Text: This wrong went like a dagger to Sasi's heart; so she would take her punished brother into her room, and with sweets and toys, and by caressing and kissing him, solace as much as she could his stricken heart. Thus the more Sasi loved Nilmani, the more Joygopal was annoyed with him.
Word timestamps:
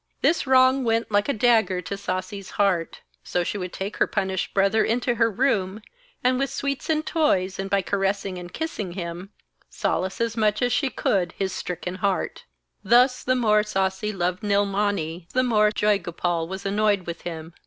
This 0.21 0.47
wrong 0.47 0.83
went 0.83 1.11
like 1.11 1.29
a 1.29 1.33
dagger 1.33 1.79
to 1.83 1.95
Sasi's 1.95 2.49
heart; 2.57 3.01
so 3.23 3.43
she 3.43 3.59
would 3.59 3.71
take 3.71 3.97
her 3.97 4.07
punished 4.07 4.51
brother 4.51 4.83
into 4.83 5.13
her 5.13 5.29
room, 5.29 5.79
and 6.23 6.39
with 6.39 6.49
sweets 6.49 6.89
and 6.89 7.05
toys, 7.05 7.59
and 7.59 7.69
by 7.69 7.83
caressing 7.83 8.39
and 8.39 8.51
kissing 8.51 8.93
him, 8.93 9.29
solace 9.69 10.19
as 10.19 10.35
much 10.35 10.63
as 10.63 10.73
she 10.73 10.89
could 10.89 11.33
his 11.33 11.53
stricken 11.53 11.97
heart. 12.01 12.45
Thus 12.83 13.21
the 13.23 13.35
more 13.35 13.61
Sasi 13.61 14.11
loved 14.11 14.41
Nilmani, 14.41 15.27
the 15.33 15.43
more 15.43 15.69
Joygopal 15.69 16.47
was 16.47 16.65
annoyed 16.65 17.05
with 17.05 17.21
him. 17.21 17.53